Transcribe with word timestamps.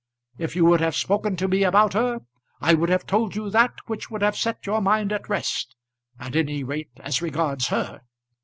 If 0.39 0.55
you 0.55 0.65
would 0.65 0.81
have 0.81 0.95
spoken 0.95 1.35
to 1.35 1.47
me 1.47 1.63
about 1.63 1.93
her, 1.93 2.21
I 2.59 2.73
would 2.73 2.89
have 2.89 3.05
told 3.05 3.35
you 3.35 3.51
that 3.51 3.73
which 3.85 4.09
would 4.09 4.23
have 4.23 4.35
set 4.35 4.65
your 4.65 4.81
mind 4.81 5.11
at 5.11 5.29
rest, 5.29 5.75
at 6.19 6.35
any 6.35 6.63
rate 6.63 6.89
as 6.99 7.21
regards 7.21 7.67
her. 7.67 8.01